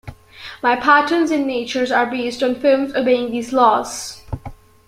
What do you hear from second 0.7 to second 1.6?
patterns in